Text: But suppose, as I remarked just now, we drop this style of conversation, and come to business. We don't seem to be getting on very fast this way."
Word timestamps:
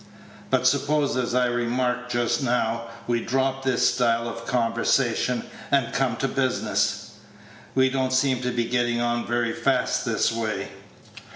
But 0.49 0.65
suppose, 0.65 1.15
as 1.15 1.35
I 1.35 1.45
remarked 1.45 2.11
just 2.11 2.41
now, 2.41 2.87
we 3.05 3.21
drop 3.23 3.61
this 3.61 3.93
style 3.93 4.27
of 4.27 4.47
conversation, 4.47 5.43
and 5.69 5.93
come 5.93 6.15
to 6.15 6.27
business. 6.27 7.11
We 7.75 7.87
don't 7.91 8.11
seem 8.11 8.41
to 8.41 8.49
be 8.49 8.65
getting 8.65 8.99
on 8.99 9.27
very 9.27 9.53
fast 9.53 10.03
this 10.03 10.31
way." 10.31 10.69